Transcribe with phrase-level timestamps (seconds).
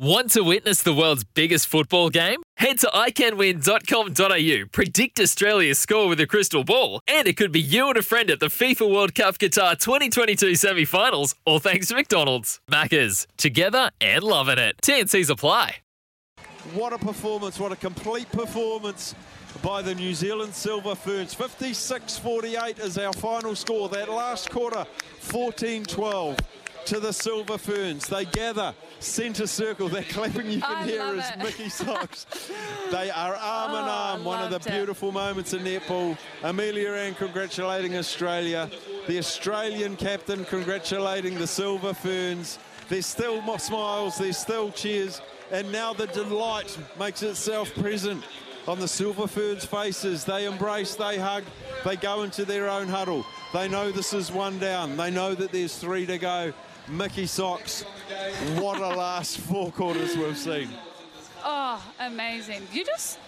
[0.00, 2.40] Want to witness the world's biggest football game?
[2.56, 7.88] Head to iCanWin.com.au, predict Australia's score with a crystal ball, and it could be you
[7.88, 11.96] and a friend at the FIFA World Cup Qatar 2022 semi finals, all thanks to
[11.96, 12.60] McDonald's.
[12.70, 14.76] Maccas, together and loving it.
[14.82, 15.78] TNC's apply.
[16.74, 19.16] What a performance, what a complete performance
[19.64, 21.34] by the New Zealand Silver Ferns.
[21.34, 23.88] 56-48 is our final score.
[23.88, 24.86] That last quarter,
[25.22, 26.38] 14-12
[26.84, 28.06] to the Silver Ferns.
[28.06, 29.88] They gather centre circle.
[29.88, 31.38] They're clapping, you can I hear as it.
[31.38, 32.26] Mickey Socks.
[32.90, 34.24] they are arm in Oh, arm.
[34.24, 34.72] One of the it.
[34.74, 36.16] beautiful moments in netball.
[36.42, 38.70] Ameliaranne congratulating Australia.
[39.06, 42.58] The Australian captain congratulating the Silver Ferns.
[42.88, 45.20] There's still more smiles, there's still cheers,
[45.52, 48.24] and now the delight makes itself present
[48.66, 50.24] on the Silver Ferns' faces.
[50.24, 51.44] They embrace, they hug,
[51.84, 53.26] they go into their own huddle.
[53.52, 54.96] They know this is one down.
[54.96, 56.52] They know that there's three to go.
[56.90, 57.82] Mickey Socks,
[58.56, 60.68] what a last four quarters we've seen.
[61.44, 62.66] Oh, amazing.
[62.72, 63.18] You just,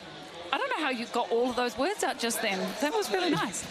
[0.53, 2.59] I don't know how you got all of those words out just then.
[2.81, 3.67] That was really nice.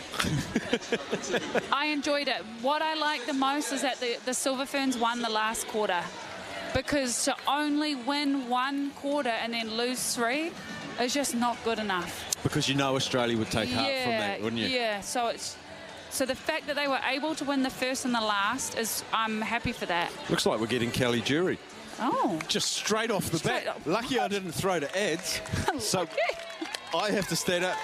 [1.71, 2.43] I enjoyed it.
[2.61, 6.01] What I liked the most is that the, the Silver Ferns won the last quarter.
[6.73, 10.51] Because to only win one quarter and then lose three
[11.01, 12.37] is just not good enough.
[12.43, 14.67] Because you know Australia would take heart yeah, from that, wouldn't you?
[14.67, 15.57] Yeah, so it's
[16.09, 19.03] so the fact that they were able to win the first and the last is
[19.13, 20.11] I'm happy for that.
[20.29, 21.57] Looks like we're getting Kelly Jury.
[21.99, 22.39] Oh.
[22.47, 23.75] Just straight off the Straight bat.
[23.75, 23.85] off.
[23.87, 25.41] Lucky I didn't throw to ads.
[25.79, 26.07] so
[26.97, 27.77] I have to stand up.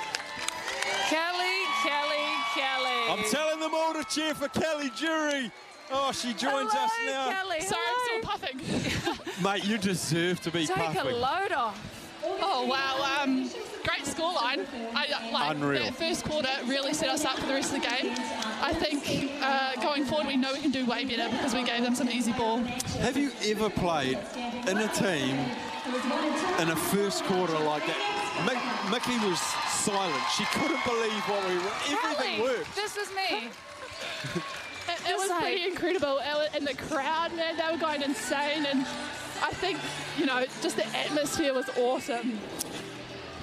[1.07, 3.09] Kelly, Kelly, Kelly.
[3.09, 5.51] I'm telling them all to cheer for Kelly Jury.
[5.91, 7.31] Oh, she joins us Hello, now.
[7.31, 7.61] Kelly.
[7.61, 8.31] Sorry, hello.
[8.31, 9.43] I'm still puffing.
[9.43, 11.01] Mate, you deserve to be Take puffing.
[11.11, 12.01] a load off.
[12.23, 13.53] Oh wow, um, great
[14.15, 14.65] scoreline.
[14.95, 15.83] I, like, Unreal.
[15.83, 18.13] That first quarter really set us up for the rest of the game.
[18.61, 21.83] I think uh, going forward we know we can do way better because we gave
[21.83, 22.59] them some easy ball.
[22.99, 24.17] Have you ever played
[24.67, 25.35] in a team
[26.59, 27.97] in a first quarter like that?
[28.45, 29.39] Mick, Mickey was
[29.69, 30.13] silent.
[30.35, 31.97] She couldn't believe what we were.
[32.03, 32.75] Everything Kelly, worked.
[32.75, 33.49] This is me.
[34.87, 36.19] It, it was pretty incredible.
[36.19, 38.67] It wa- And the crowd, man, they were going insane.
[38.67, 38.81] And
[39.41, 39.79] I think,
[40.15, 42.37] you know, just the atmosphere was awesome.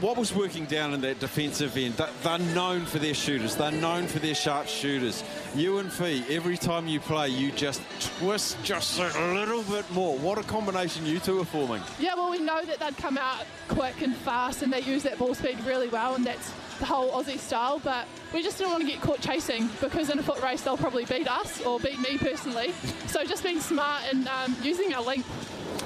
[0.02, 1.94] What was working down in that defensive end?
[2.24, 3.54] They're known for their shooters.
[3.54, 5.22] They're known for their sharp shooters.
[5.54, 7.80] You and Fee, every time you play, you just
[8.18, 10.18] twist just a little bit more.
[10.18, 11.80] What a combination you two are forming.
[12.00, 15.18] Yeah, well, we know that they'd come out quick and fast, and they use that
[15.18, 17.80] ball speed really well, and that's the whole Aussie style.
[17.82, 20.76] But we just didn't want to get caught chasing because in a foot race they'll
[20.76, 22.72] probably beat us or beat me personally.
[23.06, 25.28] So just being smart and um, using our length.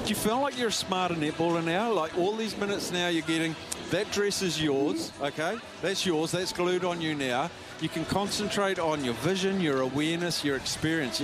[0.05, 1.93] Do you feel like you're a smarter netballer now?
[1.93, 3.57] Like all these minutes now you're getting,
[3.91, 5.59] that dress is yours, okay?
[5.83, 7.51] That's yours, that's glued on you now.
[7.81, 11.23] You can concentrate on your vision, your awareness, your experience.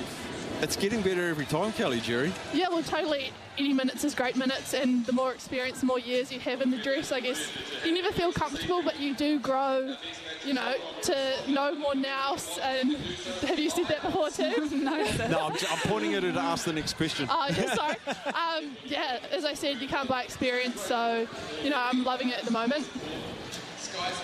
[0.63, 2.33] It's getting better every time, Kelly Jerry.
[2.55, 3.33] Yeah, well, totally.
[3.59, 6.71] Any minutes is great minutes, and the more experience, the more years you have in
[6.71, 7.51] the dress, I guess
[7.85, 9.97] you never feel comfortable, but you do grow,
[10.47, 12.37] you know, to know more now.
[12.63, 12.97] And
[13.43, 14.69] have you said that before too?
[14.77, 17.27] no, No, I'm, I'm pointing at her to ask the next question.
[17.29, 17.97] Oh, yeah, sorry.
[18.29, 21.27] Um, yeah, as I said, you can't buy experience, so
[21.65, 22.89] you know I'm loving it at the moment.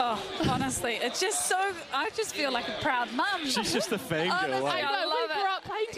[0.00, 1.72] Oh, honestly, it's just so.
[1.92, 3.44] I just feel like a proud mum.
[3.44, 4.32] She's just a fangirl.
[4.32, 4.86] Honestly, eh?
[4.88, 5.07] I know,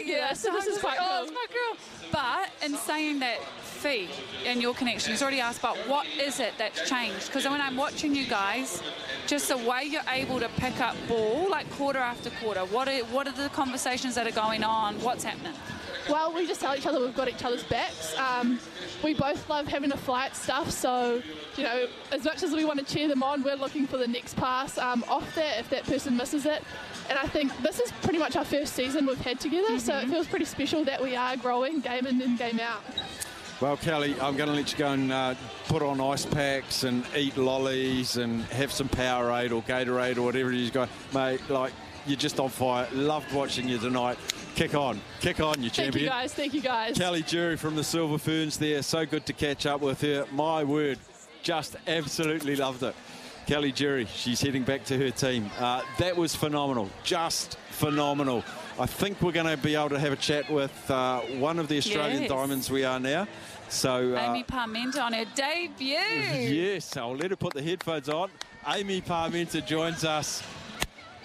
[0.05, 1.23] Yeah, so this is quite like, oh, cool.
[1.23, 1.77] it's my girl.
[2.11, 3.39] But in saying that,
[3.81, 4.09] Fee
[4.45, 7.27] and your connection, he's already asked about what is it that's changed?
[7.27, 8.83] Because when I'm watching you guys,
[9.25, 12.61] just the way you're able to pick up ball like quarter after quarter.
[12.65, 15.01] What are what are the conversations that are going on?
[15.01, 15.53] What's happening?
[16.09, 18.17] Well, we just tell each other we've got each other's backs.
[18.17, 18.59] Um,
[19.03, 21.21] we both love having a flight stuff, so
[21.55, 24.07] you know, as much as we want to cheer them on, we're looking for the
[24.07, 26.63] next pass um, off that if that person misses it.
[27.11, 30.07] And I think this is pretty much our first season we've had together, so it
[30.07, 32.81] feels pretty special that we are growing game in and game out.
[33.59, 35.35] Well, Kelly, I'm going to let you go and uh,
[35.67, 40.53] put on ice packs and eat lollies and have some Powerade or Gatorade or whatever
[40.53, 40.87] you've got.
[41.13, 41.73] Mate, like,
[42.07, 42.87] you're just on fire.
[42.93, 44.17] Loved watching you tonight.
[44.55, 45.01] Kick on.
[45.19, 46.05] Kick on, you Thank champion.
[46.05, 46.97] you guys, thank you guys.
[46.97, 48.81] Kelly Jury from the Silver Ferns there.
[48.83, 50.25] So good to catch up with her.
[50.31, 50.97] My word,
[51.43, 52.95] just absolutely loved it.
[53.47, 55.49] Kelly Jury, she's heading back to her team.
[55.59, 56.89] Uh, that was phenomenal.
[57.03, 58.43] Just phenomenal.
[58.79, 61.67] I think we're going to be able to have a chat with uh, one of
[61.67, 62.29] the Australian Yes.
[62.29, 63.27] diamonds we are now.
[63.69, 65.87] So, uh, Amy Parmenter on her debut.
[65.95, 68.29] yes, I'll let her put the headphones on.
[68.67, 70.43] Amy Parmenter joins us.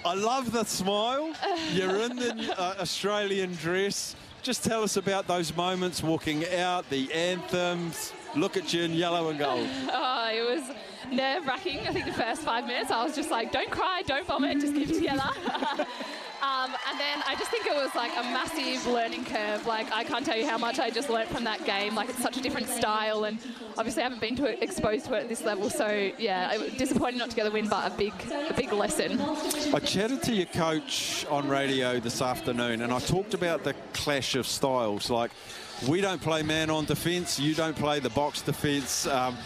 [0.04, 1.34] I love the smile.
[1.72, 4.16] You're in the uh, Australian dress.
[4.42, 8.12] Just tell us about those moments walking out, the anthems.
[8.36, 9.66] Look at you in yellow and gold.
[9.90, 10.76] Oh, it was
[11.12, 11.80] nerve wracking.
[11.86, 14.74] I think the first five minutes, I was just like, don't cry, don't vomit, just
[14.74, 15.22] keep it together.
[16.42, 19.66] um, and then I just think it was like a massive learning curve.
[19.66, 21.94] Like, I can't tell you how much I just learnt from that game.
[21.94, 23.38] Like, it's such a different style, and
[23.76, 25.70] obviously, I haven't been to it, exposed to it at this level.
[25.70, 28.12] So, yeah, it was disappointing not to get a win, but a big,
[28.48, 29.20] a big lesson.
[29.74, 34.34] I chatted to your coach on radio this afternoon, and I talked about the clash
[34.34, 35.10] of styles.
[35.10, 35.30] Like,
[35.88, 39.06] we don't play man on defence, you don't play the box defence.
[39.06, 39.36] Um,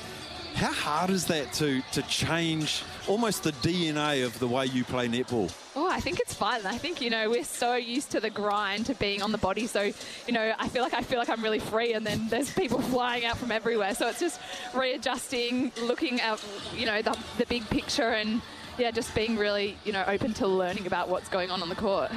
[0.55, 5.09] how hard is that to, to change almost the DNA of the way you play
[5.09, 5.53] netball?
[5.75, 6.67] Oh, I think it's fun.
[6.67, 9.67] I think, you know, we're so used to the grind, to being on the body.
[9.67, 9.83] So,
[10.27, 12.81] you know, I feel like I feel like I'm really free and then there's people
[12.95, 13.95] flying out from everywhere.
[13.95, 14.41] So it's just
[14.75, 16.45] readjusting, looking at,
[16.77, 18.43] you know, the, the big picture and,
[18.79, 21.75] yeah, just being really, you know, open to learning about what's going on on the
[21.75, 22.11] court.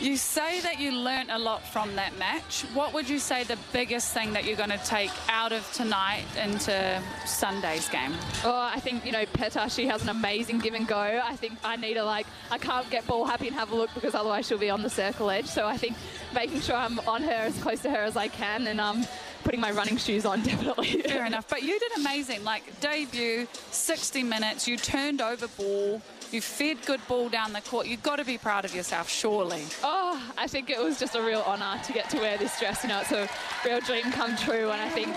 [0.00, 2.62] You say that you learnt a lot from that match.
[2.74, 6.24] What would you say the biggest thing that you're going to take out of tonight
[6.42, 8.12] into Sunday's game?
[8.44, 11.20] Oh, I think, you know, Peta, she has an amazing give and go.
[11.24, 13.90] I think I need to, like, I can't get ball happy and have a look
[13.94, 15.46] because otherwise she'll be on the circle edge.
[15.46, 15.96] So I think
[16.34, 19.06] making sure I'm on her as close to her as I can and um,
[19.44, 21.02] putting my running shoes on, definitely.
[21.02, 21.48] Fair enough.
[21.48, 22.42] But you did amazing.
[22.42, 26.02] Like, debut, 60 minutes, you turned over ball.
[26.32, 27.86] You fed good ball down the court.
[27.86, 29.62] You've got to be proud of yourself, surely.
[29.84, 32.82] Oh, I think it was just a real honour to get to wear this dress.
[32.82, 33.28] You know, it's a
[33.64, 35.08] real dream come true, and I think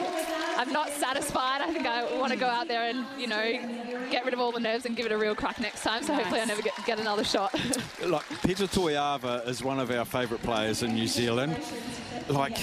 [0.58, 1.62] I'm not satisfied.
[1.62, 3.42] I think I want to go out there and, you know,
[4.12, 6.04] get rid of all the nerves and give it a real crack next time.
[6.04, 6.22] So Nice.
[6.24, 7.54] hopefully I never get, get another shot.
[8.06, 11.58] Like, Peta Toeava is one of our favourite players in New Zealand.
[12.30, 12.58] Like,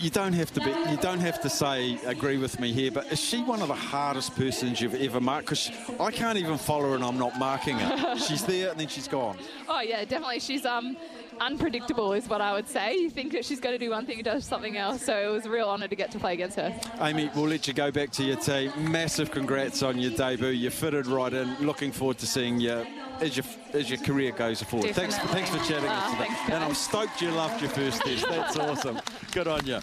[0.00, 3.10] you don't have to be, you don't have to say agree with me here, but
[3.12, 5.46] is she one of the hardest persons you've ever marked?
[5.46, 5.70] Because
[6.00, 8.18] I can't even follow her and I'm not marking her.
[8.18, 9.36] She's there and then she's gone.
[9.68, 10.40] oh yeah, definitely.
[10.40, 10.96] She's um
[11.40, 12.96] unpredictable, is what I would say.
[12.96, 15.02] You think that she's going to do one thing, and does something else.
[15.02, 16.74] So it was a real honour to get to play against her.
[17.00, 18.72] Amy, we'll let you go back to your team.
[18.78, 20.48] Massive congrats on your debut.
[20.48, 21.54] You fitted right in.
[21.60, 22.86] Looking forward to seeing you
[23.20, 24.94] as your as your career goes forward.
[24.94, 25.42] Thanks, Definitely.
[25.42, 26.24] thanks for chatting ah, us today.
[26.24, 28.28] thanks, and I'm stoked you loved your first test.
[28.28, 29.00] That's awesome.
[29.32, 29.78] Good on you.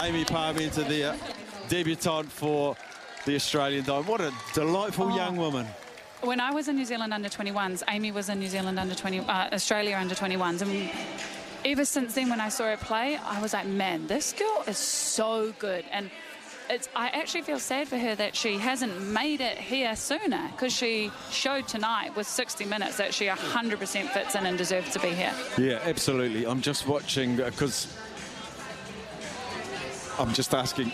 [0.00, 1.16] Amy Parmenter there, uh,
[1.68, 2.76] debutante for
[3.26, 4.06] the Australian Dome.
[4.06, 5.66] What a delightful oh, young woman.
[6.22, 9.20] When I was in New Zealand under 21s, Amy was in New Zealand under 20,
[9.20, 10.90] uh, Australia under 21s, and
[11.64, 14.76] ever since then, when I saw her play, I was like, man, this girl is
[14.76, 15.84] so good.
[15.90, 16.10] And
[16.68, 20.74] it's, I actually feel sad for her that she hasn't made it here sooner because
[20.74, 25.08] she showed tonight with 60 minutes that she 100% fits in and deserves to be
[25.08, 25.32] here.
[25.56, 26.46] Yeah, absolutely.
[26.46, 27.96] I'm just watching because
[30.18, 30.92] I'm just asking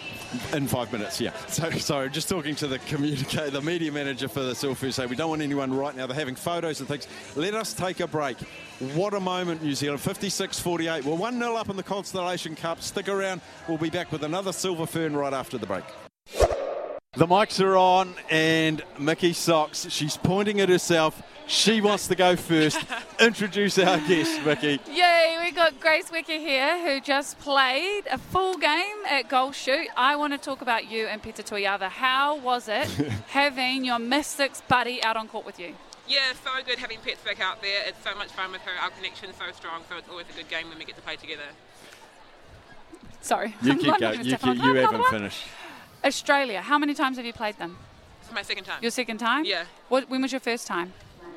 [0.52, 1.20] in five minutes.
[1.20, 1.32] Yeah.
[1.56, 5.16] So sorry, just talking to the communicator, the media manager for the Silver Say we
[5.16, 6.06] don't want anyone right now.
[6.06, 7.08] They're having photos and things.
[7.34, 8.38] Let us take a break.
[8.94, 10.00] What a moment, New Zealand.
[10.02, 11.04] 56-48.
[11.04, 12.82] We're one 0 up in the Constellation Cup.
[12.82, 13.40] Stick around.
[13.68, 15.84] We'll be back with another Silver Fern right after the break.
[17.16, 19.86] The mics are on, and Mickey Socks.
[19.88, 21.22] She's pointing at herself.
[21.46, 22.78] She wants to go first.
[23.20, 24.78] Introduce our guest, Mickey.
[24.92, 29.88] Yay, we got Grace Nweke here who just played a full game at Goal Shoot.
[29.96, 31.88] I want to talk about you and Peta Toeava.
[31.88, 32.86] How was it
[33.28, 35.74] having your Mystics buddy out on court with you?
[36.06, 37.82] Yeah, so good having Pets back out there.
[37.86, 38.72] It's so much fun with her.
[38.82, 41.16] Our connection's so strong, so it's always a good game when we get to play
[41.16, 41.48] together.
[43.22, 43.54] Sorry.
[43.62, 44.14] You I'm keep going.
[44.14, 45.42] even You, keep, you haven't finished.
[46.06, 47.76] Australia, how many times have you played them?
[48.22, 48.80] It's my second time.
[48.80, 49.44] Your second time?
[49.44, 49.64] Yeah.
[49.88, 50.92] What, when was your first time?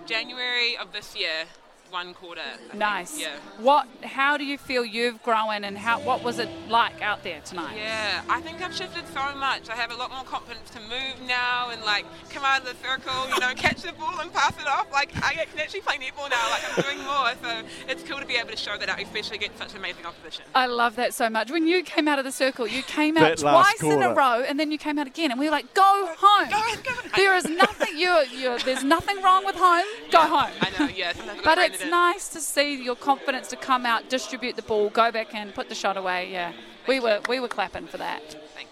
[0.06, 1.46] January of this year,
[1.92, 2.42] one quarter.
[2.42, 2.74] I think.
[2.76, 3.20] Nice.
[3.20, 3.36] Yeah.
[3.60, 3.88] What?
[4.04, 6.00] How do you feel you've grown, and how?
[6.02, 7.78] What was it like out there tonight?
[7.78, 9.70] Yeah, I think I've shifted so much.
[9.70, 12.88] I have a lot more confidence to move now and like come out of the
[12.88, 14.92] circle, you know, catch the ball and pass it off.
[14.92, 16.50] Like I can actually play netball now.
[16.50, 19.38] Like I'm doing more, so it's cool to be able to show that out, especially
[19.38, 20.46] against such amazing opposition.
[20.54, 21.52] I love that so much.
[21.52, 24.14] When you came out of the circle, you came out That last twice in a
[24.14, 27.10] row, and then you came out again, and we were like, "Go home." Go go.
[27.16, 27.98] There is nothing.
[27.98, 28.60] You, you.
[28.60, 29.86] There's nothing wrong with home.
[30.12, 30.52] Go home.
[30.62, 31.14] I know, yeah.
[31.14, 34.56] Sometimes I've got But it's it nice to see your confidence to come out, distribute
[34.56, 36.32] the ball, go back in, put the shot away.
[36.32, 36.54] Yeah,
[36.88, 38.22] we were we were clapping for that.
[38.56, 38.72] Thanks.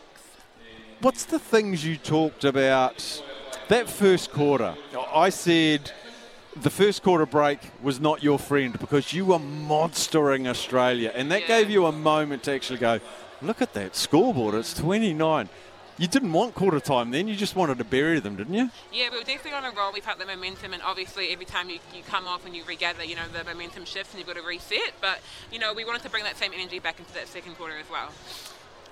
[1.02, 3.22] What's the things you talked about
[3.68, 4.76] that first quarter?
[5.14, 5.92] I said
[6.56, 11.42] the first quarter break was not your friend because you were monstering Australia, and that
[11.42, 11.48] Yeah.
[11.60, 13.00] gave you a moment to actually go,
[13.44, 15.50] look at that scoreboard, it's 29.
[16.00, 18.70] You didn't want quarter time then, you just wanted to bury them, didn't you?
[18.94, 19.92] Yeah, we were definitely on a roll.
[19.92, 23.04] We've had the momentum, and obviously, every time you, you come off and you regather,
[23.04, 24.94] you know, the momentum shifts and you've got to reset.
[25.02, 27.78] But, you know, we wanted to bring that same energy back into that second quarter
[27.78, 28.12] as well.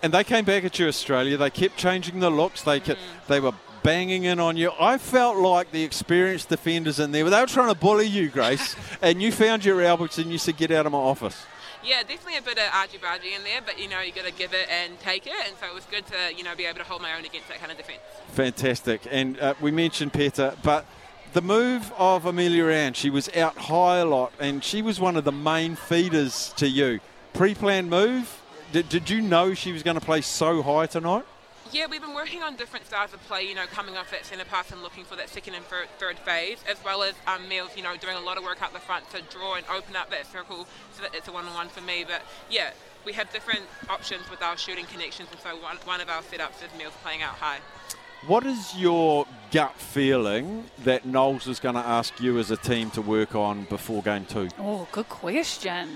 [0.01, 1.37] And they came back at you, Australia.
[1.37, 2.63] They kept changing the looks.
[2.63, 3.27] They kept, mm.
[3.27, 4.71] they were banging in on you.
[4.79, 8.75] I felt like the experienced defenders in there, they were trying to bully you, Grace,
[9.01, 11.45] and you found your elbows and you said, "Get out of my office."
[11.85, 14.33] Yeah, definitely a bit of argy bargy in there, but you know you got to
[14.33, 16.79] give it and take it, and so it was good to you know be able
[16.79, 17.99] to hold my own against that kind of defence.
[18.29, 19.01] Fantastic.
[19.09, 20.85] And uh, we mentioned Peta, but
[21.33, 25.25] the move of Ameliaranne, she was out high a lot, and she was one of
[25.25, 27.01] the main feeders to you.
[27.33, 28.41] Pre-planned move.
[28.71, 31.25] Did, did you know she was going to play so high tonight?
[31.71, 34.45] Yeah, we've been working on different styles of play, you know, coming off that centre
[34.45, 37.71] pass and looking for that second and third, third phase, as well as um, Mills,
[37.75, 40.09] you know, doing a lot of work out the front to draw and open up
[40.11, 42.05] that circle so that it's a one-on-one for me.
[42.07, 42.71] But yeah,
[43.03, 46.63] we have different options with our shooting connections, and so one, one of our setups
[46.63, 47.59] is Mills playing out high.
[48.27, 52.89] What is your gut feeling that Knowles is going to ask you as a team
[52.91, 54.49] to work on before game two?
[54.59, 55.89] Oh, good question.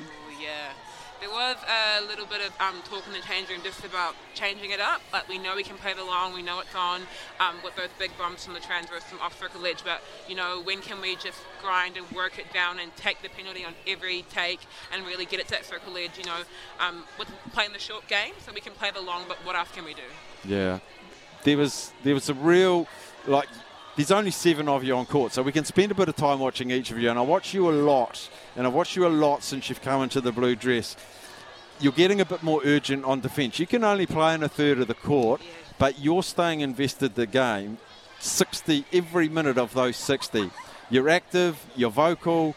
[1.20, 4.72] There was a little bit of um, talk in the change room just about changing
[4.72, 7.02] it up, but we know we can play the long, we know it's on
[7.42, 10.62] um, with those big bumps from the transverse from off circle edge, but you know,
[10.64, 14.24] when can we just grind and work it down and take the penalty on every
[14.32, 14.62] take
[14.94, 16.40] and really get it to that circle edge, you know,
[16.80, 19.72] um, with playing the short game so we can play the long, but what else
[19.74, 20.02] can we do?
[20.46, 20.80] Yeah.
[21.44, 22.88] There was there was a real
[23.28, 23.50] like
[24.00, 26.40] there's only seven of you on court, so we can spend a bit of time
[26.40, 27.10] watching each of you.
[27.10, 30.02] And I watch you a lot, and I've watched you a lot since you've come
[30.04, 30.96] into the blue dress.
[31.82, 33.60] You're getting a bit more urgent on defence.
[33.60, 35.42] You can only play in a third of the court,
[35.78, 37.78] but you're staying invested the game
[38.20, 40.50] 60 every minute of those 60.
[40.90, 42.56] You're active, you're vocal,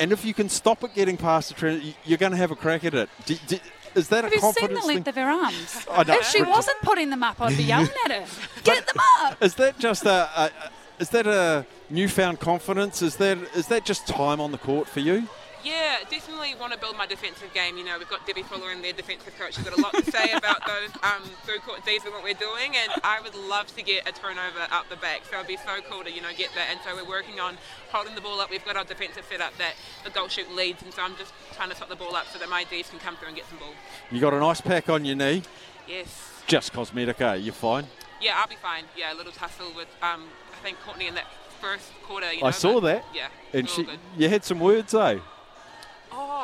[0.00, 2.56] and if you can stop it getting past the trend, you're going to have a
[2.56, 3.08] crack at it.
[3.24, 3.58] Do, do,
[3.96, 4.94] is that Have a you seen confidence the thing?
[4.96, 5.86] length of her arms?
[5.90, 6.14] I know.
[6.14, 8.26] If she wasn't putting them up, I'd be yelling at her.
[8.64, 9.42] Get them up!
[9.42, 10.50] Is that just a, a
[10.98, 13.02] is that a newfound confidence?
[13.02, 15.28] Is that is that just time on the court for you?
[15.66, 17.76] Yeah, definitely want to build my defensive game.
[17.76, 19.56] You know, we've got Debbie Fuller in there, defensive coach.
[19.56, 22.38] She's got a lot to say about those um, through court Ds and what we're
[22.38, 22.76] doing.
[22.76, 25.22] And I would love to get a turnover up the back.
[25.28, 26.68] So it'd be so cool to, you know, get that.
[26.70, 27.58] And so we're working on
[27.90, 28.48] holding the ball up.
[28.48, 30.82] We've got our defensive set up that the goal shoot leads.
[30.84, 33.00] And so I'm just trying to stop the ball up so that my Ds can
[33.00, 33.74] come through and get some ball.
[34.12, 35.42] You got a nice pack on your knee.
[35.88, 36.30] Yes.
[36.46, 37.34] Just cosmetic, eh?
[37.34, 37.86] You're fine.
[38.22, 38.84] Yeah, I'll be fine.
[38.96, 41.26] Yeah, a little tussle with, um, I think, Courtney in that
[41.60, 42.32] first quarter.
[42.32, 43.04] You know, I saw that.
[43.12, 43.26] Yeah.
[43.52, 43.98] And she, good.
[44.16, 45.18] you had some words, eh?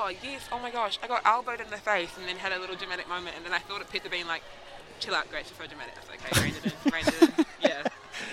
[0.05, 0.49] Oh, yes.
[0.51, 0.99] Oh, my gosh.
[1.03, 3.37] I got elbowed in the face and then had a little dramatic moment.
[3.37, 4.43] And then I thought it Peta being like,
[4.99, 5.95] chill out, Grace, you're so dramatic.
[5.97, 7.47] I was like, okay, rein it in, rein it in.
[7.61, 7.83] Yeah.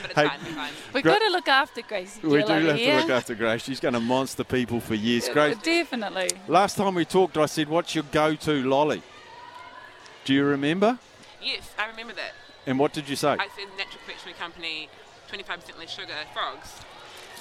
[0.01, 0.27] But it's Hey.
[0.27, 0.71] fine, fine.
[0.93, 2.19] We've Gra- got to look after Grace.
[2.23, 2.95] We do have here.
[2.95, 3.63] to look after Grace.
[3.63, 5.29] She's going to monster people for years.
[5.29, 6.29] Grace, Definitely.
[6.47, 9.01] last time we talked, I said, "What's your go-to lolly?"
[10.25, 10.97] Do you remember?
[11.41, 12.33] Yes, I remember that.
[12.67, 13.29] And what did you say?
[13.29, 14.89] I said Natural Confectionery Company,
[15.31, 16.81] 25% less sugar, frogs.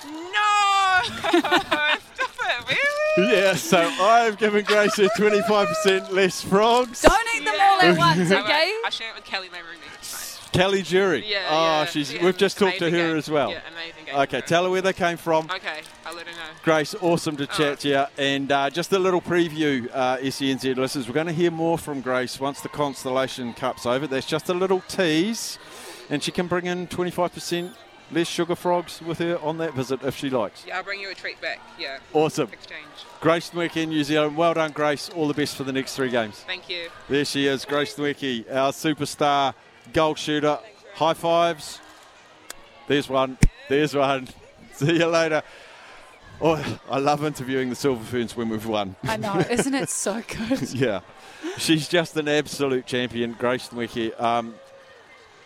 [0.05, 1.01] No!
[1.05, 2.77] Stop it,
[3.17, 3.33] really?
[3.37, 3.55] yeah.
[3.55, 7.03] So I've given Grace a 25% less frogs.
[7.03, 8.75] Don't eat them all at once, okay?
[8.85, 10.35] I share it with Kelly, my roommate.
[10.51, 11.25] Kelly Jury.
[11.27, 12.13] Yeah, Oh, yeah, she's.
[12.13, 13.17] yeah, We've just talked to her game.
[13.17, 13.51] as well.
[13.51, 14.17] Yeah, amazing game.
[14.17, 15.45] Okay, tell her where they came from.
[15.45, 16.49] Okay, I'll let her know.
[16.65, 17.79] Grace, awesome to chat right.
[17.81, 18.05] to you.
[18.17, 21.07] And uh, just a little preview, uh, SENZ listeners.
[21.07, 24.07] We're going to hear more from Grace once the Constellation Cup's over.
[24.07, 25.59] That's just a little tease.
[26.11, 27.75] And she can bring in 25%
[28.11, 30.65] less sugar frogs with her on that visit if she likes.
[30.67, 31.61] Yeah, I'll bring you a treat back.
[31.79, 32.49] Yeah, Awesome.
[32.53, 32.85] exchange.
[33.21, 34.37] Grace Nweke in New Zealand.
[34.37, 35.09] Well done, Grace.
[35.11, 36.43] All the best for the next three games.
[36.47, 36.89] Thank you.
[37.09, 39.55] There she is, Grace Nweke, our superstar
[39.93, 40.59] goal shooter.
[40.95, 41.81] High fives.
[42.87, 43.37] There's one.
[43.69, 44.29] There's one.
[44.73, 45.43] See you later.
[46.41, 48.95] Oh, I love interviewing the Silver Ferns when we've won.
[49.03, 50.73] I know, isn't it so good?
[50.73, 51.01] yeah.
[51.59, 54.19] She's just an absolute champion, Grace Nweke.
[54.21, 54.55] Um,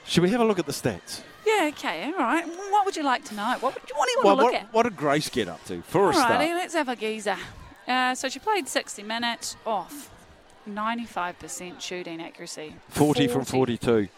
[0.04, 1.23] should we have a look at the stats?
[1.46, 2.46] Yeah, okay, all right.
[2.46, 3.56] What would you like to know?
[3.61, 4.72] What, would you, what do you want Well, to look what, at?
[4.75, 6.38] what did Grace get up to for a Alrighty, start?
[6.40, 7.37] let's have a geezer.
[7.88, 10.08] Uh, so she played 60 minutes off.
[10.68, 12.75] 95% shooting accuracy.
[12.90, 14.08] 40 from 42.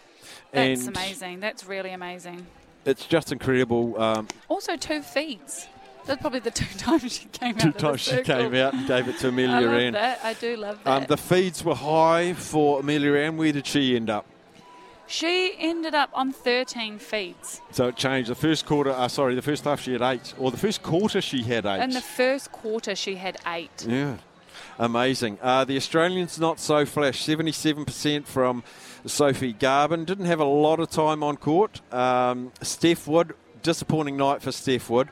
[0.52, 1.40] That's and amazing.
[1.40, 2.46] That's really amazing.
[2.84, 4.00] it's just incredible.
[4.00, 5.66] Um, Also, two feeds.
[6.06, 7.74] That's probably the two times she came two out.
[7.74, 9.92] the times she came out and gave it to I Amelia love Ann.
[9.94, 10.20] that.
[10.22, 10.90] I do love that.
[11.02, 13.36] Um, the feeds were high for Ameliaranne.
[13.36, 14.26] Where did she end up?
[15.06, 17.60] She ended up on 13 feeds.
[17.70, 18.30] So it changed.
[18.30, 21.20] The first quarter, uh, sorry, the first half she had eight, or the first quarter
[21.20, 21.82] she had eight.
[21.82, 23.86] In the first quarter, she had eight.
[23.86, 24.16] yeah,
[24.78, 25.38] amazing.
[25.42, 27.22] Uh, the Australians not so flash.
[27.22, 28.62] Seventy-seven percent from
[29.06, 30.06] Sophie Garbin.
[30.06, 31.80] Didn't have a lot of time on court.
[31.92, 35.08] Um, Steph Wood, disappointing night for Steph Wood.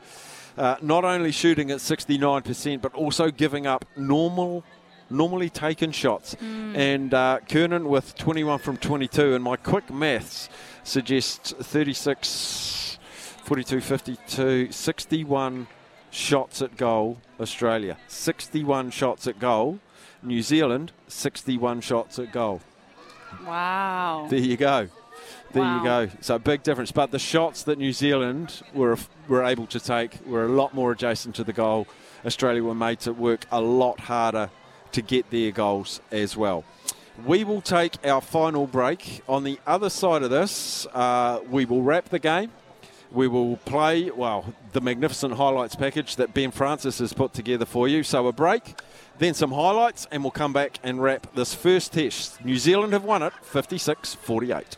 [0.57, 4.63] Uh, not only shooting at 69%, but also giving up normal,
[5.13, 6.35] normally taken shots.
[6.41, 9.35] And uh, Kernan with 21 from 22.
[9.35, 10.49] And my quick maths
[10.83, 12.97] suggests 36,
[13.43, 15.67] 42, 52, 61
[16.11, 17.97] shots at goal, Australia.
[18.07, 19.79] 61 shots at goal.
[20.21, 22.61] New Zealand, 61 shots at goal.
[23.45, 24.27] Wow.
[24.29, 24.87] There you go.
[25.51, 25.77] There Wow.
[25.77, 26.09] you go.
[26.21, 26.91] So big difference.
[26.91, 30.91] But the shots that New Zealand were were able to take were a lot more
[30.91, 31.87] adjacent to the goal.
[32.25, 34.49] Australia were made to work a lot harder
[34.93, 36.63] to get their goals as well.
[37.25, 39.21] We will take our final break.
[39.29, 42.51] On the other side of this, uh, we will wrap the game.
[43.11, 47.87] We will play, well, the magnificent highlights package that Ben Francis has put together for
[47.87, 48.01] you.
[48.01, 48.79] So a break,
[49.19, 52.43] then some highlights, and we'll come back and wrap this first test.
[52.43, 54.77] New Zealand have won it 56 48.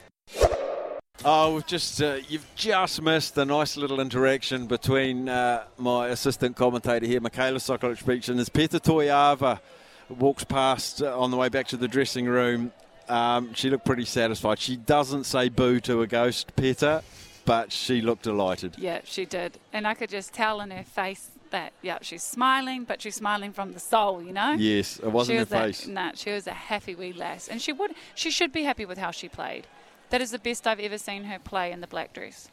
[1.24, 6.58] Oh, we've just uh, you've just missed a nice little interaction between uh, my assistant
[6.58, 9.60] commentator here, Michaela Sokolich Beach, and as Peta Toeava
[10.10, 12.72] walks past uh, on the way back to the dressing room.
[13.08, 14.60] Um, she looked pretty satisfied.
[14.60, 17.04] She doesn't say boo to a ghost, Peta,
[17.46, 18.76] but she looked delighted.
[18.78, 19.60] Yeah, she did.
[19.72, 23.52] And I could just tell in her face that, yeah, she's smiling, but she's smiling
[23.54, 24.54] from the soul, you know?
[24.54, 25.88] Yes, it wasn't she her was a- face.
[25.88, 27.48] nah, she was a happy wee lass.
[27.48, 29.68] And she would she should be happy with how she played.
[30.10, 32.50] That is the best I've ever seen her play in the black dress.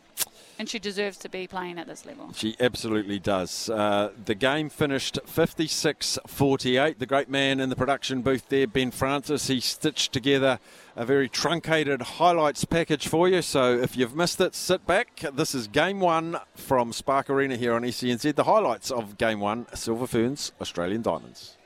[0.62, 2.32] And she deserves to be playing at this level.
[2.34, 3.68] She absolutely does.
[3.68, 7.00] Uh, the game finished 56 48.
[7.00, 10.60] The great man in the production booth there, Ben Francis, he stitched together
[10.94, 13.42] a very truncated highlights package for you.
[13.42, 15.24] So if you've missed it, sit back.
[15.34, 18.36] This is game one from Spark Arena here on E SCNZ.
[18.36, 21.56] The highlights of game one Silver Ferns, Australian Diamonds.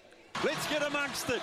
[0.43, 1.43] Let's get amongst it.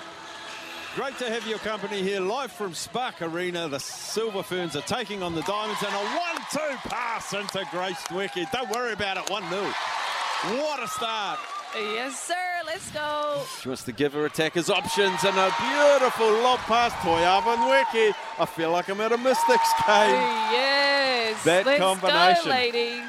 [0.96, 3.68] Great to have your company here live from Spark Arena.
[3.68, 8.52] The Silver Ferns are taking on the Diamonds and a 1-2 pass into Grace Nweke.
[8.52, 9.74] Don't worry about it, 1-0.
[10.62, 11.40] What a start.
[11.76, 12.36] Yes, sir.
[12.68, 13.42] Let's go.
[13.60, 18.14] She wants to give her attackers options and a beautiful lob past Toeava Nweke.
[18.38, 20.12] I feel like I'm at a Mystics game.
[20.54, 21.44] Yes.
[21.44, 22.44] That Let's combination.
[22.46, 23.02] go, ladies.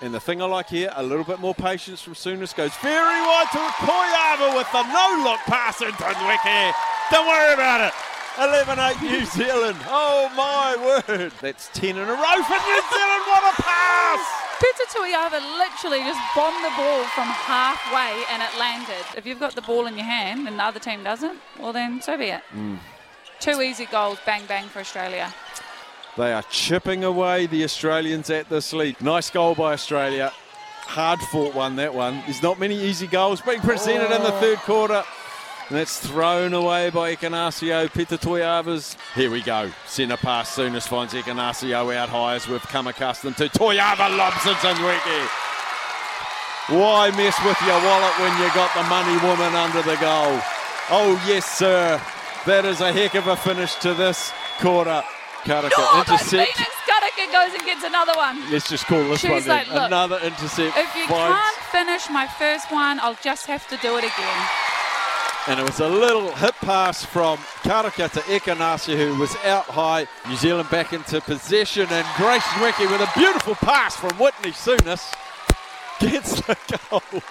[0.00, 2.98] And the thing I like here, a little bit more patience from Souness goes very
[2.98, 6.74] wide to Toeava with the no-look pass into Nweke.
[7.12, 7.92] Don't worry about it.
[8.36, 9.76] 11-8 New Zealand.
[9.86, 11.30] Oh my word.
[11.42, 13.22] That's 10 in a row for New Zealand.
[13.28, 14.42] What a pass.
[14.58, 19.04] Peta Toeava literally just bombed the ball from halfway and it landed.
[19.14, 22.00] If you've got the ball in your hand and the other team doesn't, well then
[22.00, 22.40] so be it.
[22.54, 22.78] Mm.
[23.40, 25.34] Two easy goals, bang bang for Australia.
[26.16, 28.98] They are chipping away the Australians at this lead.
[29.02, 30.32] Nice goal by Australia.
[30.84, 32.22] Hard fought one, that one.
[32.24, 35.04] There's not many easy goals being presented in the third quarter.
[35.68, 37.90] And that's thrown away by Ekenasio.
[37.92, 38.96] Peta Toeava's.
[39.14, 39.70] Here we go.
[39.86, 40.54] Centre pass.
[40.54, 43.48] Souness finds Ekenasio out high as we've come accustomed to.
[43.48, 45.28] Toeava lobs it to Nweke.
[46.78, 50.38] Why mess with your wallet when you got the money woman under the goal?
[50.90, 52.00] Oh, yes, sir.
[52.46, 55.02] That is a heck of a finish to this quarter.
[55.44, 56.52] Karaka Oh, intercept.
[56.54, 58.50] Phoenix Karaka goes and gets another one.
[58.52, 60.76] Let's just call this She's one like, look, another intercept.
[60.76, 64.46] If you finds- can't finish my first one, I'll just have to do it again.
[65.48, 70.06] And it was a little hit pass from Karaka to Ekanasi, who was out high.
[70.28, 75.02] New Zealand back into possession, and Grace Nweke with a beautiful pass from Whitney Souness
[75.98, 76.56] gets the
[76.90, 77.02] goal.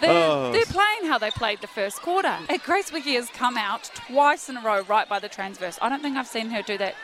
[0.00, 0.50] They're, Oh.
[0.50, 2.36] they're playing how they played the first quarter.
[2.48, 5.78] And Grace Nweke has come out twice in a row right by the transverse.
[5.80, 6.96] I don't think I've seen her do that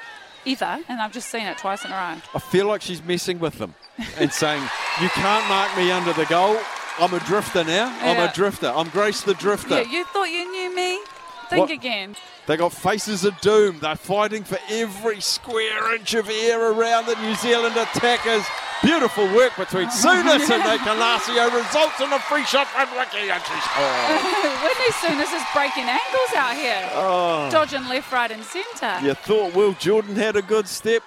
[0.44, 2.20] either, and I've just seen it twice in a row.
[2.35, 3.76] I feel like she's messing with them
[4.16, 4.61] and saying,
[5.00, 6.59] You can't mark me under the goal.
[6.98, 7.96] I'm a drifter now.
[8.00, 8.68] I'm a drifter.
[8.74, 9.82] I'm Grace the drifter.
[9.82, 11.00] Yeah, you thought you knew me?
[11.48, 11.70] Think What?
[11.70, 12.16] again.
[12.46, 13.78] They got faces of doom.
[13.80, 18.44] They're fighting for every square inch of air around the New Zealand attackers.
[18.82, 23.61] Beautiful work between Souness and Ekenasio results in a free shot from Nweke and she
[23.61, 24.62] scores.
[24.62, 26.88] Whitney Souness is breaking ankles out here.
[26.94, 27.48] Oh.
[27.50, 28.98] Dodging left, right, and centre.
[29.06, 31.02] You thought Will Jordan had a good step?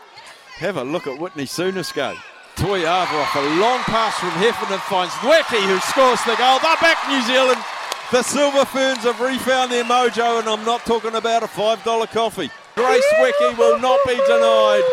[0.57, 2.15] Have a look at Whitney Souness go.
[2.61, 6.61] Toeava off a long pass from Heffernan finds Nweke who scores the goal.
[6.61, 7.57] They're back New Zealand.
[8.11, 12.51] The Silver Ferns have refound their mojo and I'm not talking about a $5 coffee.
[12.75, 14.85] Grace Nweke will not be denied.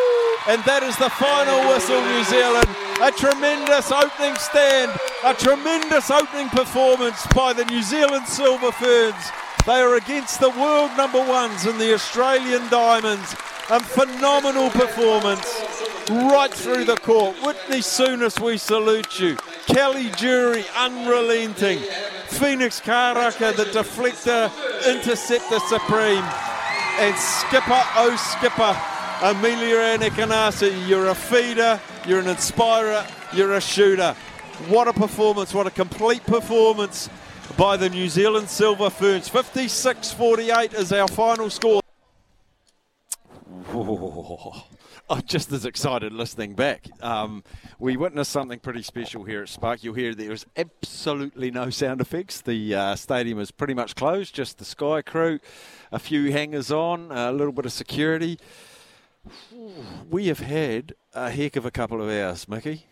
[0.48, 2.72] And that is the final whistle, New Zealand.
[3.04, 4.88] A tremendous opening stand,
[5.22, 9.28] a tremendous opening performance by the New Zealand Silver Ferns.
[9.66, 13.36] They are against the world number ones in the Australian Diamonds.
[13.68, 15.44] A phenomenal performance
[16.10, 17.36] right through the court.
[17.42, 19.36] Whitney Souness, we salute you.
[19.66, 21.80] Kelly Jury, unrelenting.
[22.28, 24.50] Phoenix Karaka, the deflector,
[24.86, 26.24] interceptor supreme.
[27.00, 28.76] And skipper, oh skipper,
[29.22, 34.14] Amelia Anakanasi, you're a feeder, you're an inspirer, you're a shooter.
[34.68, 37.08] What a performance, what a complete performance
[37.56, 39.28] by the New Zealand Silver Ferns.
[39.28, 41.80] 56 48 is our final score.
[43.80, 44.64] Oh,
[45.10, 46.88] I'm just as excited listening back.
[47.00, 47.44] Um,
[47.78, 49.84] we witnessed something pretty special here at Spark.
[49.84, 52.40] You'll hear there was absolutely no sound effects.
[52.40, 55.38] The uh, stadium is pretty much closed, just the Sky crew,
[55.92, 58.38] a few hangers on, a little bit of security.
[60.10, 62.86] We have had a heck of a couple of hours, Mickey.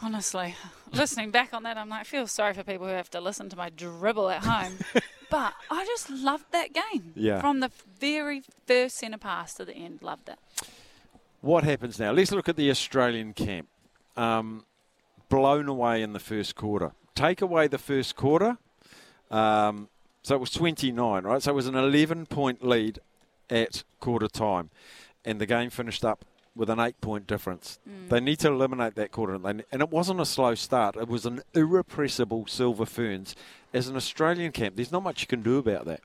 [0.00, 0.54] Honestly,
[0.92, 3.48] listening back on that, I'm like, I feel sorry for people who have to listen
[3.48, 4.78] to my dribble at home.
[5.30, 7.12] but I just loved that game.
[7.16, 7.40] Yeah.
[7.40, 10.38] From the very first centre pass to the end, loved it.
[11.40, 12.12] What happens now?
[12.12, 13.68] Let's look at the Australian camp.
[14.16, 14.64] Um,
[15.28, 16.92] blown away in the first quarter.
[17.14, 18.58] Take away the first quarter.
[19.30, 19.88] Um,
[20.22, 21.42] so it was 29, right?
[21.42, 23.00] So it was an 11 point lead
[23.50, 24.70] at quarter time.
[25.24, 26.24] And the game finished up
[26.58, 27.78] with an eight point difference.
[27.88, 28.08] Mm.
[28.10, 29.34] They need to eliminate that quarter.
[29.34, 33.34] And it wasn't a slow start, it was an irrepressible Silver Ferns.
[33.72, 36.00] As an Australian camp, there's not much you can do about that.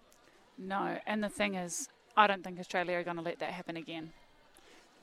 [0.57, 3.75] No, and the thing is, I don't think Australia are going to let that happen
[3.75, 4.11] again.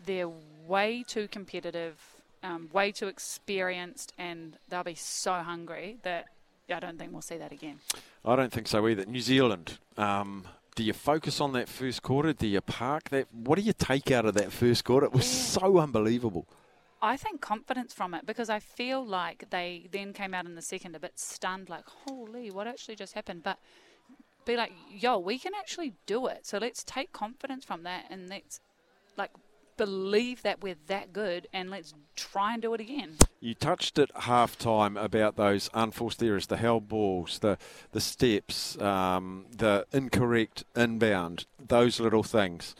[0.07, 0.31] They're
[0.69, 1.99] way too competitive,
[2.43, 6.27] um, way too experienced, and they'll be so hungry that
[6.73, 7.81] I don't think we'll see that again.
[8.25, 9.05] I don't think so either.
[9.07, 9.79] New Zealand.
[9.97, 12.33] Um, do you focus on that first quarter?
[12.33, 13.27] Do you park that?
[13.33, 15.07] What do you take out of that first quarter?
[15.07, 16.47] It was so unbelievable.
[17.03, 20.63] I think confidence from it because I feel like they then came out in the
[20.63, 23.43] second a bit stunned, like, holy, what actually just happened?
[23.43, 23.59] But
[24.45, 26.47] be like, yo, we can actually do it.
[26.47, 28.61] So let's take confidence from that and let's
[29.17, 29.31] like
[29.81, 33.17] believe that we're that good and let's try and do it again.
[33.41, 37.57] You touched at half time about those unforced errors, the held balls, the
[37.93, 42.75] the steps, um, the incorrect inbound, those little things.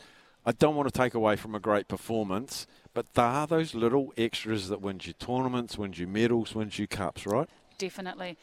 [0.45, 4.13] I don't want to take away from a great performance, but there are those little
[4.15, 7.49] extras that wins you tournaments, wins you medals, wins you cups, right?
[7.79, 8.37] Definitely.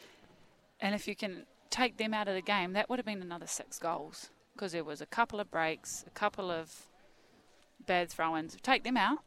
[0.81, 3.47] And if you can take them out of the game, that would have been another
[3.47, 6.88] six goals because there was a couple of breaks, a couple of
[7.85, 8.57] bad throw-ins.
[8.61, 9.19] Take them out,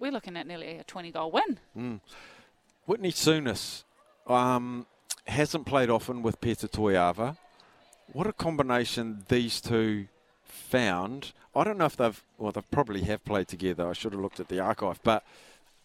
[0.00, 1.60] we're looking at nearly a 20 goal win.
[1.76, 2.00] Mm.
[2.86, 3.84] Whitney Souness
[4.26, 4.86] um,
[5.26, 7.36] hasn't played often with Peta Toeava.
[8.12, 10.08] What a combination these two
[10.44, 11.32] found.
[11.54, 13.88] I don't know if they've, well, they probably have played together.
[13.88, 15.24] I should have looked at the archive, but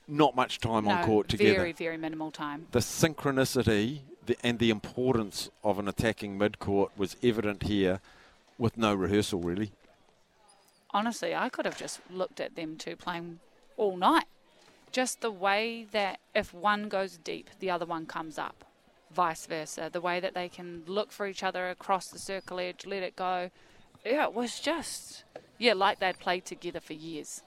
[0.08, 1.56] not much time no, on court together.
[1.56, 2.68] Very, very minimal time.
[2.72, 8.00] The synchronicity the, and the importance of an attacking midcourt was evident here
[8.58, 9.72] with no rehearsal, really.
[10.96, 13.42] Honestly, I could have just looked at them two playing
[13.76, 14.24] all night.
[14.94, 18.64] Just the way that if one goes deep, the other one comes up,
[19.14, 19.90] vice versa.
[19.92, 23.18] The way that they can look for each other across the circle edge, let it
[23.18, 23.50] go.
[24.06, 25.26] Yeah, it was just,
[25.58, 27.42] yeah, like they'd played together for years.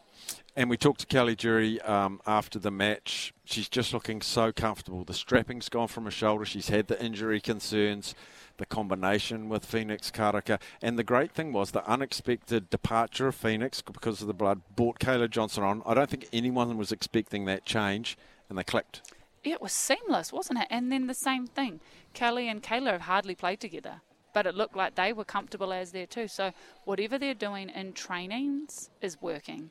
[0.55, 3.33] And we talked to Kelly Jury um, after the match.
[3.47, 5.05] She's just looking so comfortable.
[5.05, 6.45] The strapping's gone from her shoulder.
[6.45, 8.15] She's had the injury concerns
[8.59, 10.61] the combination with Phoenix Karaka.
[10.83, 14.99] And the great thing was the unexpected departure of Phoenix because of the blood brought
[14.99, 15.83] Kayla Johnson on.
[15.87, 18.19] I don't think anyone was expecting that change,
[18.49, 19.13] and they clicked.
[19.45, 20.67] It was seamless, wasn't it?
[20.71, 21.81] And then the same thing.
[22.13, 24.03] Kelly and Kayla have hardly played together,
[24.35, 26.29] but it looked like they were comfortable as there too.
[26.29, 26.53] So
[26.85, 29.71] whatever they're doing in trainings is working.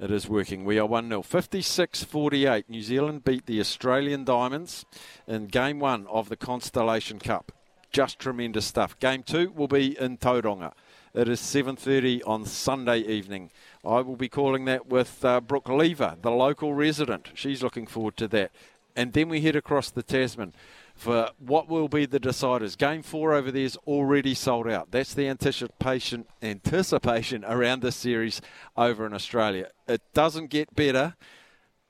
[0.00, 0.64] It is working.
[0.64, 1.22] We are 1 0.
[1.22, 2.70] 56 48.
[2.70, 4.86] New Zealand beat the Australian Diamonds
[5.28, 7.52] in game one of the Constellation Cup
[7.90, 8.98] just tremendous stuff.
[8.98, 10.72] Game two will be in Tauranga.
[11.12, 13.50] It is 7.30 on Sunday evening.
[13.84, 17.30] I will be calling that with uh, Brooke Lever, the local resident.
[17.34, 18.52] She's looking forward to that.
[18.94, 20.54] And then we head across the Tasman
[20.94, 22.76] for what will be the deciders.
[22.76, 24.90] Game four over there is already sold out.
[24.90, 28.40] That's the anticipation anticipation around this series
[28.76, 29.68] over in Australia.
[29.88, 31.16] It doesn't get better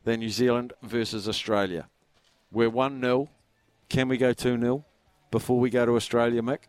[0.04, 1.88] than New Zealand versus Australia.
[2.52, 3.28] We're 1 0.
[3.88, 4.84] Can we go 2 0?
[5.30, 6.60] Before we go to Australia, Mick?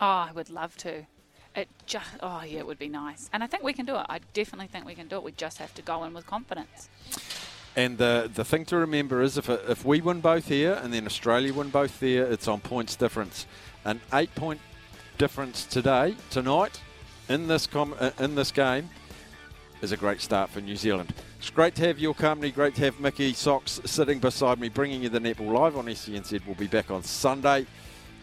[0.00, 1.06] Oh, I would love to.
[1.54, 3.28] It just, oh yeah, it would be nice.
[3.32, 4.06] And I think we can do it.
[4.08, 5.22] I definitely think we can do it.
[5.24, 6.88] We just have to go in with confidence.
[7.74, 11.06] And the the thing to remember is if if we win both here and then
[11.06, 13.46] Australia win both there, it's on points difference.
[13.84, 14.60] An eight point
[15.16, 16.80] difference today, tonight,
[17.28, 18.88] in this com- uh, in this game,
[19.82, 21.12] is a great start for New Zealand.
[21.38, 22.50] It's great to have your company.
[22.50, 26.44] Great to have Mickey Socks sitting beside me, bringing you the netball live on SENZ.
[26.46, 27.66] We'll be back on Sunday.